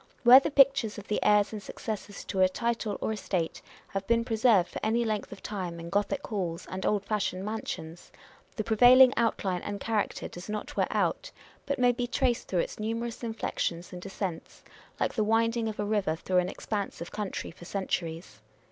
[0.23, 4.25] Where the pictures of the heirs and successors to a, title or estate have been
[4.25, 8.11] preserved for any length of time in Gothic halls and old fashioned mansions,
[8.55, 11.31] the pre vailing outline and character does not wear out,
[11.67, 14.63] but may be traced through its numerous inflections and descents,
[14.99, 18.39] like the winding of a river through an expanse of country, for centuries.